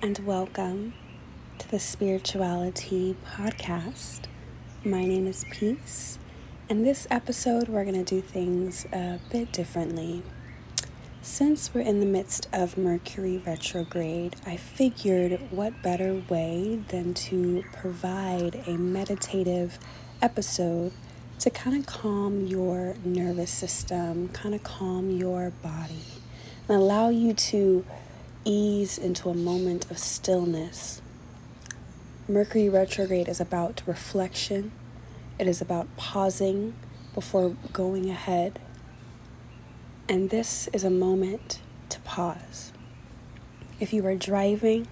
[0.00, 0.94] and welcome
[1.58, 4.20] to the SpiritualiTEay Podcast.
[4.84, 6.20] My name is Peace,
[6.68, 10.22] and this episode we're going to do things a bit differently.
[11.20, 17.64] Since we're in the midst of Mercury retrograde, I figured what better way than to
[17.72, 19.80] provide a meditative
[20.22, 20.92] episode
[21.40, 26.04] to kind of calm your nervous system, kind of calm your body,
[26.68, 27.84] and allow you to
[28.48, 31.02] ease into a moment of stillness.
[32.26, 34.72] Mercury retrograde is about reflection,
[35.38, 36.74] it is about pausing
[37.14, 38.58] before going ahead.
[40.08, 42.72] And this is a moment to pause.
[43.80, 44.88] If you are driving,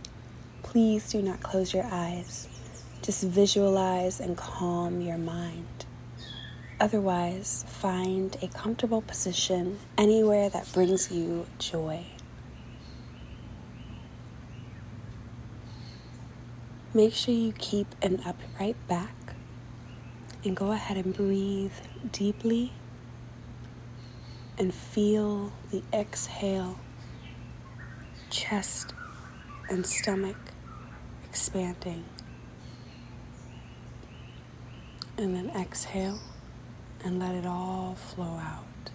[0.62, 2.48] please do not close your eyes.
[3.00, 5.86] Just visualize and calm your mind.
[6.78, 12.04] Otherwise, find a comfortable position anywhere that brings you joy.
[16.96, 19.34] Make sure you keep an upright back
[20.42, 21.74] and go ahead and breathe
[22.10, 22.72] deeply
[24.56, 26.80] and feel the exhale,
[28.30, 28.94] chest
[29.68, 30.38] and stomach
[31.28, 32.06] expanding.
[35.18, 36.20] And then exhale
[37.04, 38.90] and let it all flow out.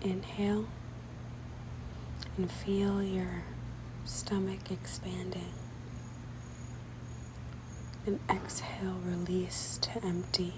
[0.00, 0.68] Inhale
[2.36, 3.42] and feel your
[4.04, 5.52] stomach expanding.
[8.06, 10.54] And exhale, release to empty.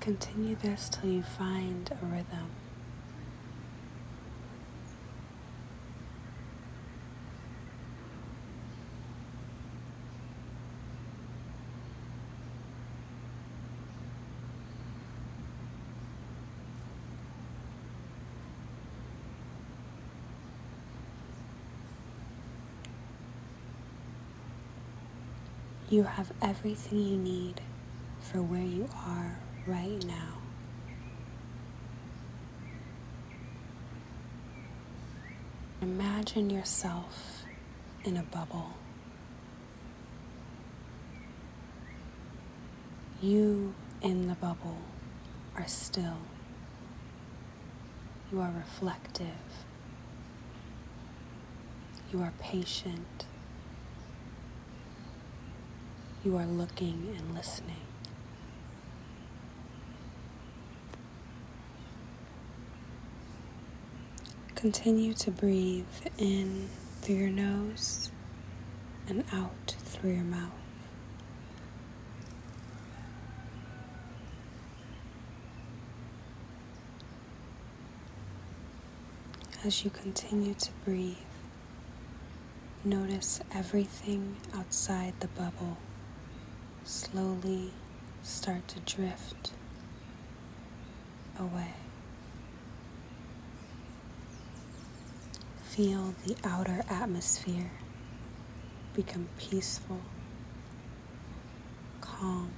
[0.00, 2.50] Continue this till you find a rhythm.
[25.90, 27.62] You have everything you need
[28.20, 30.34] for where you are right now.
[35.80, 37.44] Imagine yourself
[38.04, 38.74] in a bubble.
[43.22, 43.72] You
[44.02, 44.82] in the bubble
[45.56, 46.18] are still.
[48.30, 49.64] You are reflective.
[52.12, 53.24] You are patient.
[56.24, 57.76] You are looking and listening.
[64.56, 65.86] Continue to breathe
[66.18, 66.68] in
[67.00, 68.10] through your nose
[69.08, 70.50] and out through your mouth.
[79.64, 81.16] As you continue to breathe,
[82.84, 85.76] notice everything outside the bubble
[86.88, 87.70] slowly
[88.22, 89.52] start to drift
[91.38, 91.74] away.
[95.64, 97.72] Feel the outer atmosphere
[98.94, 100.00] become peaceful,
[102.00, 102.50] calm,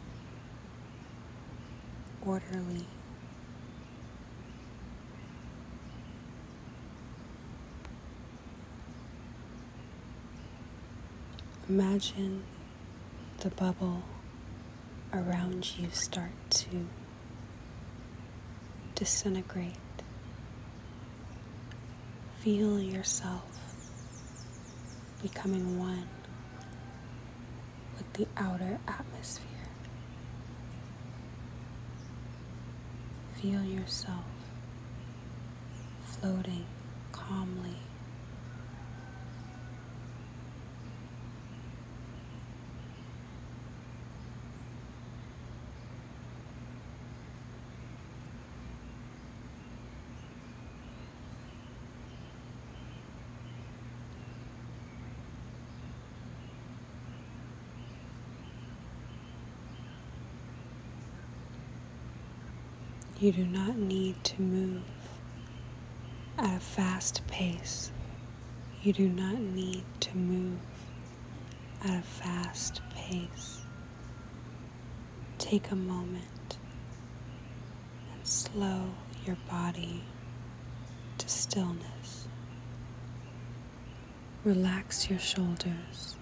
[2.25, 2.87] orderly.
[11.69, 12.45] Imagine
[13.41, 14.05] the bubble
[15.13, 16.87] around you start to
[18.95, 19.75] disintegrate.
[22.41, 23.45] Feel yourself
[25.23, 26.09] becoming one
[27.97, 29.47] with the outer atmosphere.
[33.35, 34.25] Feel yourself
[36.05, 36.67] floating
[37.13, 37.77] calmly
[63.21, 64.81] You do not need to move
[66.39, 67.93] at a fast pace.
[68.83, 70.59] You do not need to move
[71.85, 73.61] at a fast pace.
[75.37, 76.57] Take a moment
[78.15, 78.87] and slow
[79.27, 80.03] your body
[81.19, 82.27] to stillness.
[84.45, 86.17] Relax your shoulders.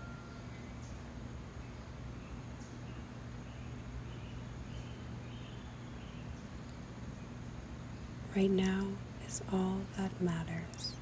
[8.37, 8.87] Right now
[9.27, 10.95] is all that matters.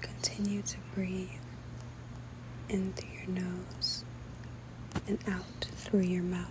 [0.00, 1.28] Continue to breathe
[2.68, 4.04] in through your nose
[5.06, 6.48] and out through your mouth.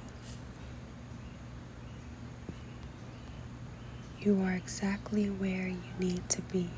[4.22, 6.70] You are exactly where you need to be.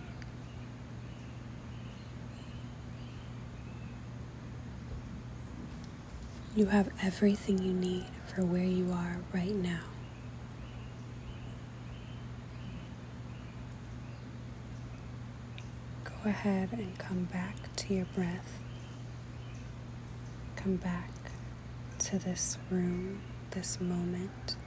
[6.56, 9.84] You have everything you need for where you are right now.
[16.04, 18.60] Go ahead and come back to your breath.
[20.64, 21.10] Come back
[22.00, 23.22] to this room,
[23.52, 24.58] this moment,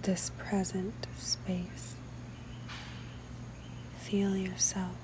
[0.00, 1.94] this present space.
[3.98, 4.96] Feel yourself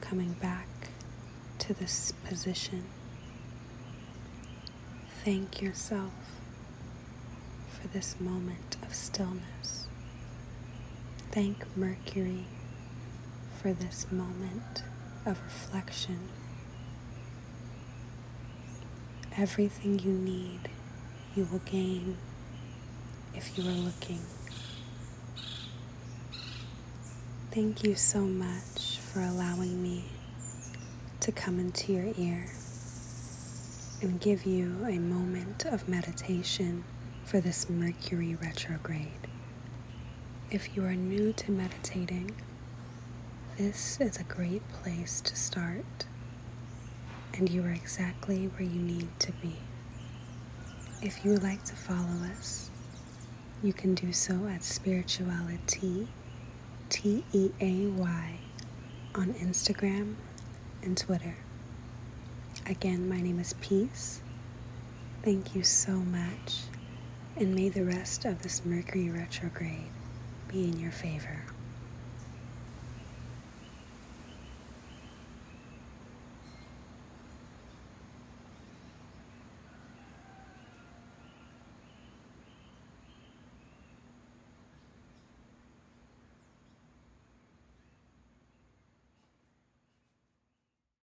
[0.00, 0.68] coming back
[1.58, 2.84] to this position.
[5.24, 6.12] Thank yourself
[7.68, 9.88] for this moment of stillness.
[11.32, 12.44] Thank Mercury
[13.60, 14.84] for this moment
[15.24, 16.20] of reflection.
[19.38, 20.70] Everything you need,
[21.34, 22.16] you will gain
[23.34, 24.20] if you are looking.
[27.50, 30.06] Thank you so much for allowing me
[31.20, 32.46] to come into your ear
[34.00, 36.84] and give you a moment of meditation
[37.26, 39.28] for this Mercury retrograde.
[40.50, 42.30] If you are new to meditating,
[43.58, 46.06] this is a great place to start,
[47.36, 49.56] and you are exactly where you need to be.
[51.02, 52.70] If you would like to follow us,
[53.62, 56.08] you can do so at Spirituality,
[56.88, 58.38] T E A Y,
[59.14, 60.14] on Instagram
[60.82, 61.36] and Twitter.
[62.66, 64.20] Again, my name is Peace.
[65.22, 66.62] Thank you so much,
[67.36, 69.90] and may the rest of this Mercury retrograde
[70.48, 71.45] be in your favor.